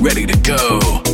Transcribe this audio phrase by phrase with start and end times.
[0.00, 1.07] Ready to go.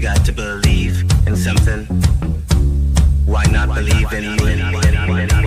[0.00, 1.84] you got to believe in something.
[3.26, 5.39] Why not believe in me?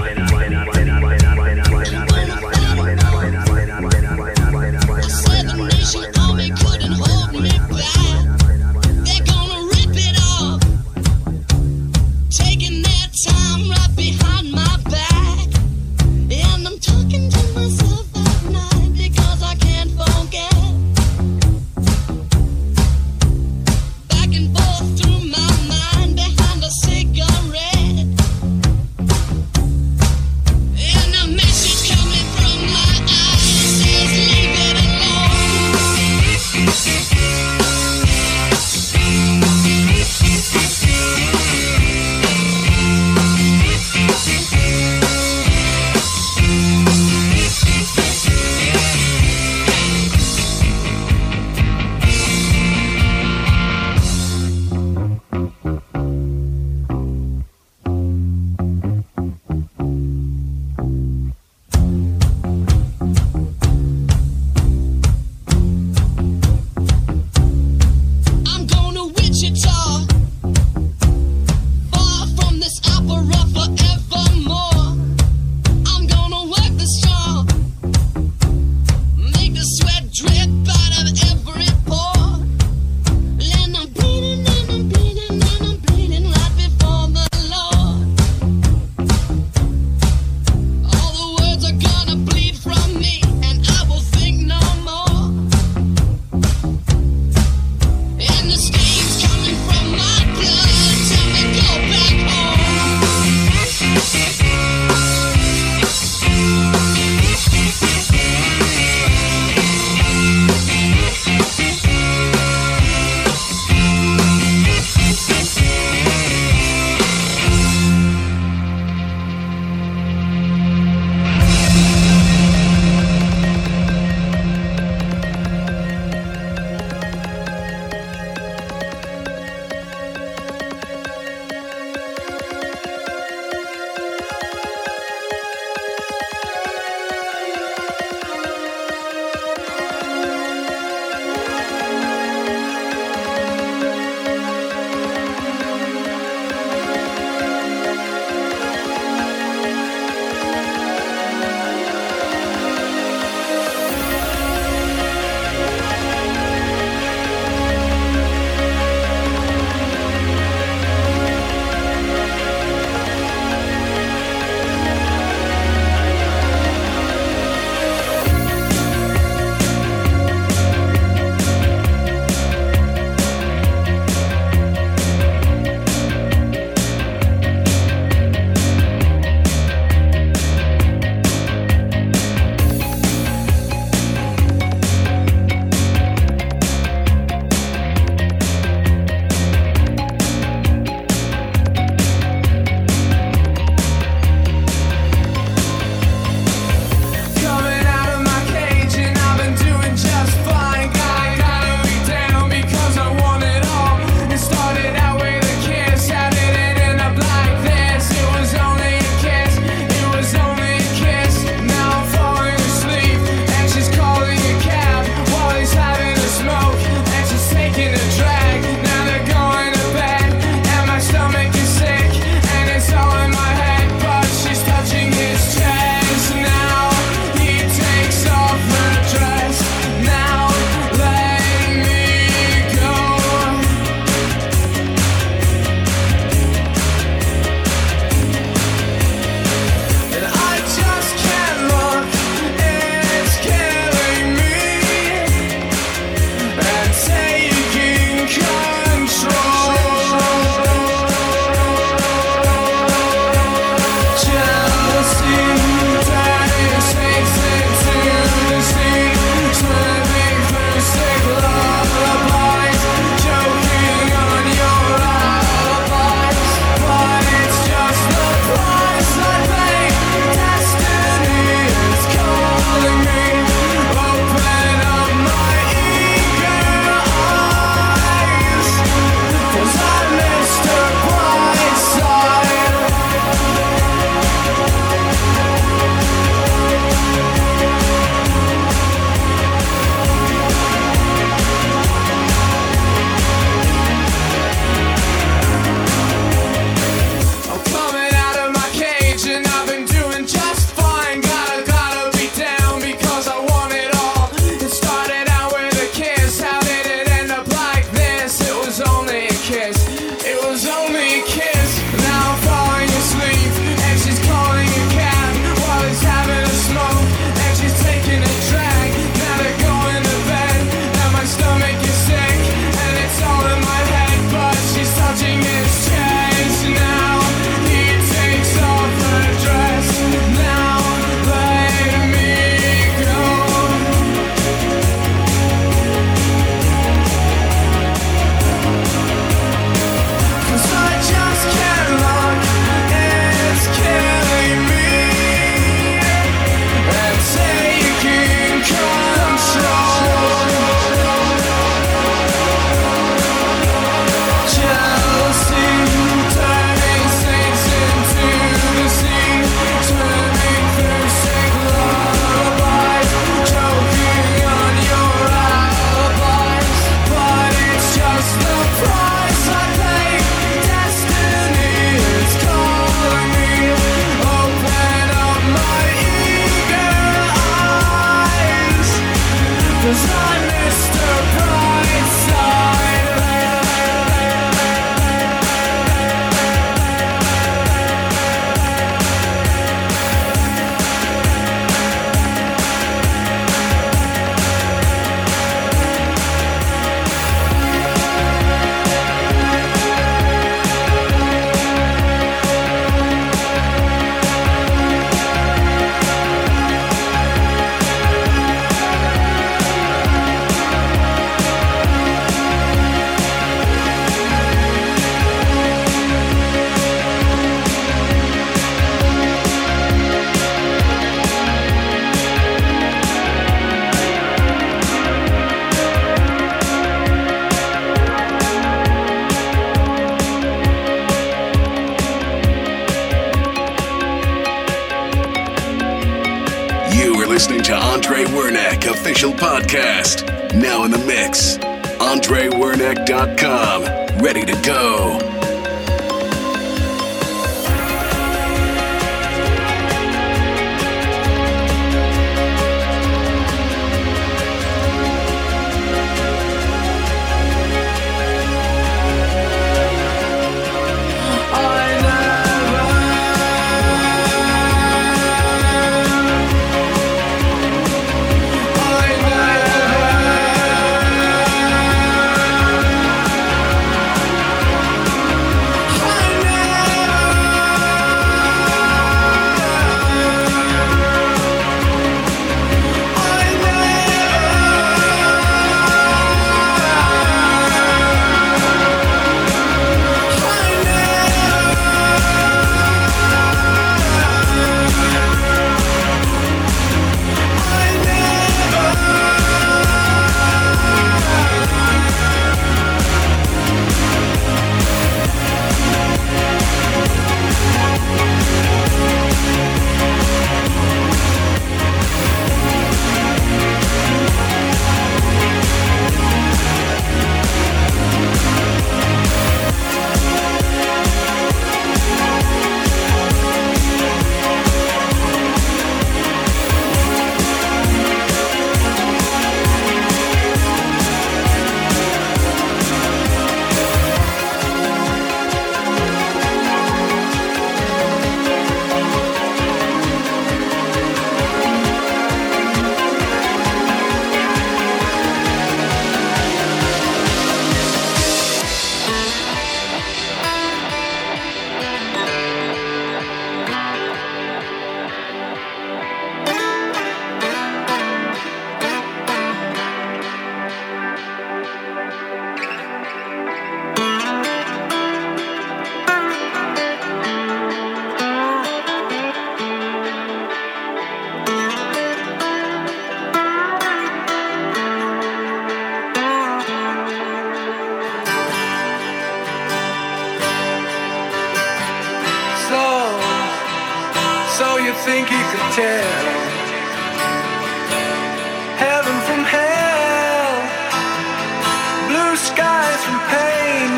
[593.04, 593.89] from pain?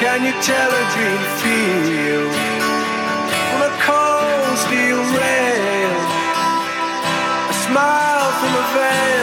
[0.00, 2.26] Can you tell a dream feel?
[3.48, 5.94] From a cold steel rail,
[7.52, 9.19] a smile from a veil.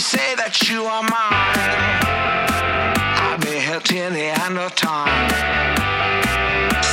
[0.00, 1.60] say that you are mine.
[3.20, 5.28] I've been here till the end of time.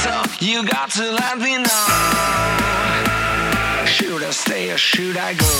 [0.04, 0.12] So
[0.44, 1.88] you got to let me know.
[3.88, 5.54] Should I stay or should I go?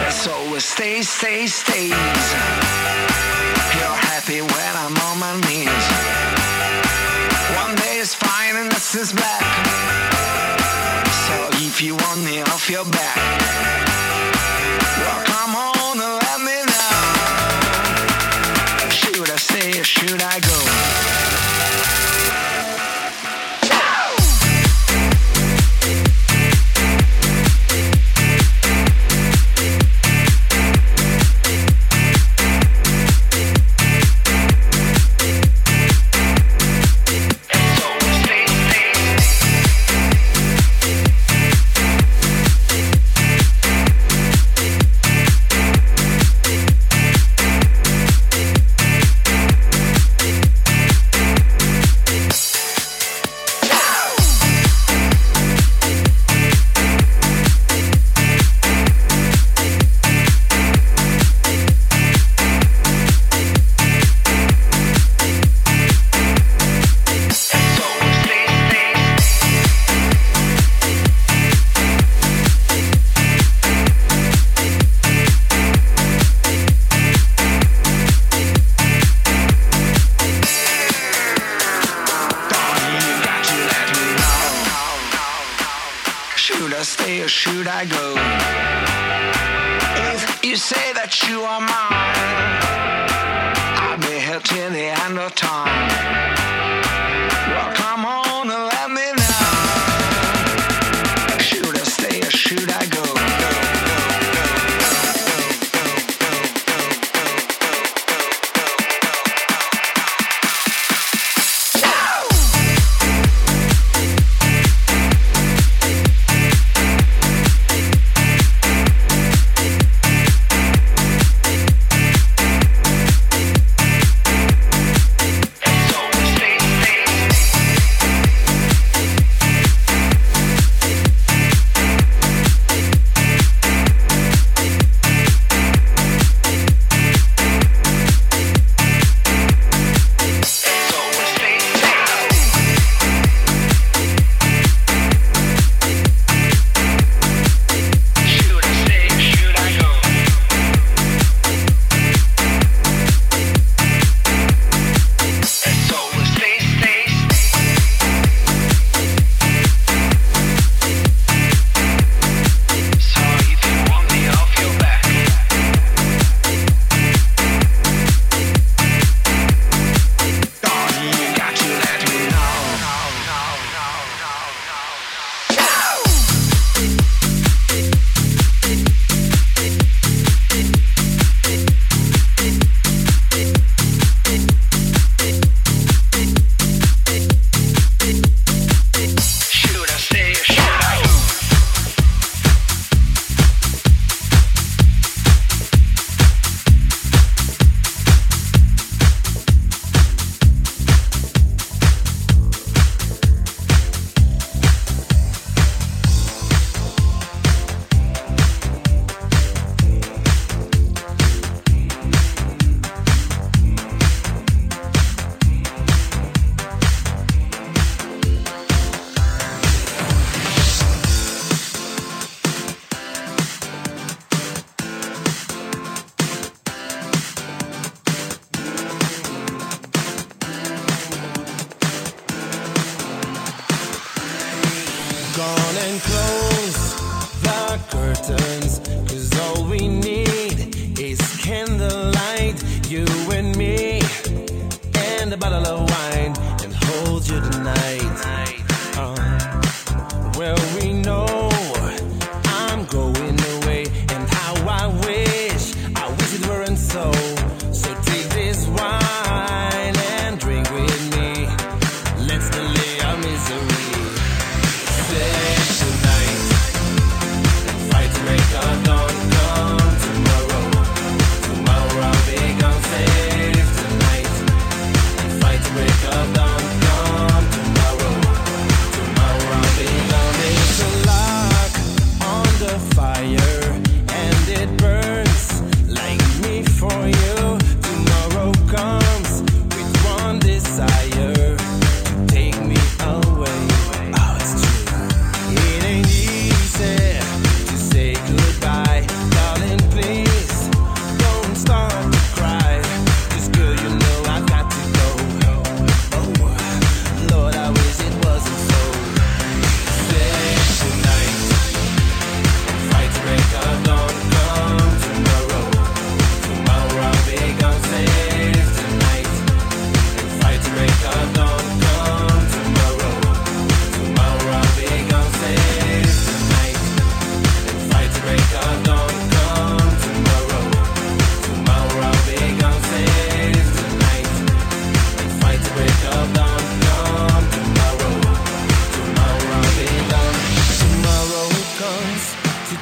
[0.00, 2.24] Let's always stay, stay, stays.
[3.76, 5.86] You're happy when I'm on my knees.
[7.60, 9.44] One day is fine and this is back.
[11.28, 11.36] So
[11.68, 14.39] if you want me off your back
[20.00, 21.19] should I go?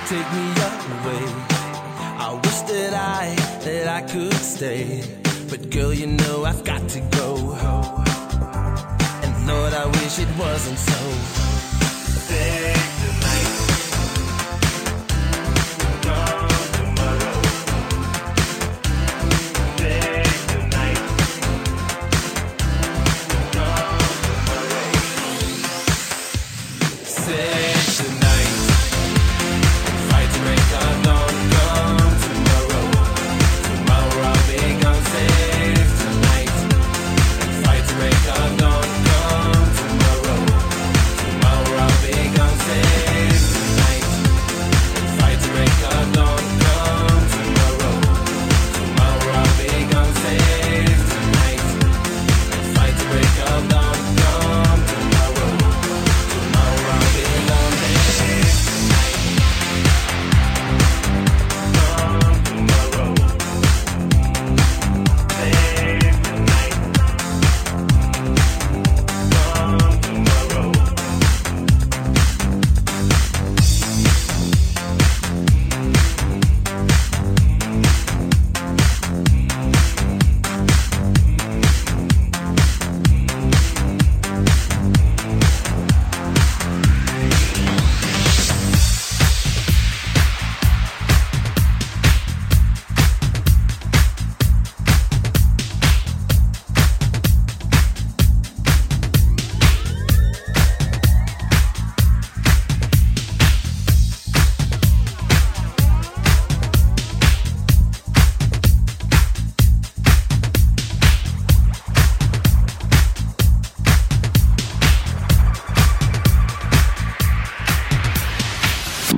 [0.09, 0.48] take me
[0.96, 1.24] away.
[2.24, 3.34] I wish that I
[3.64, 5.02] that I could stay,
[5.50, 7.28] but girl, you know I've got to go.
[9.22, 11.00] And Lord, I wish it wasn't so.
[12.30, 12.78] There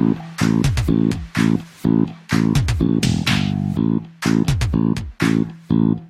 [0.01, 0.17] Thank
[5.71, 6.10] you.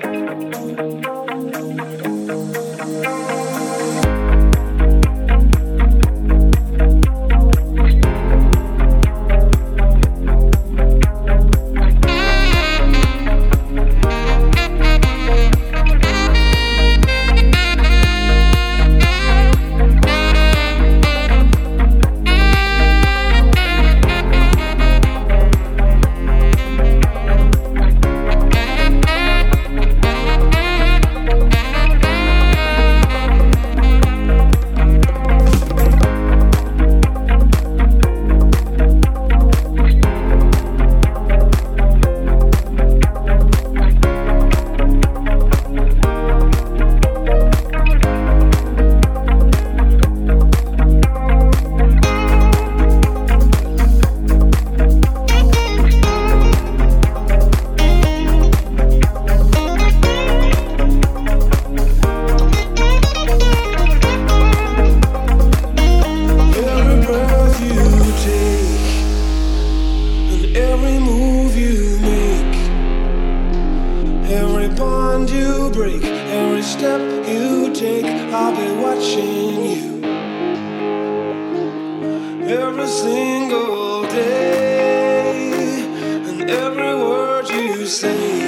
[87.91, 88.40] say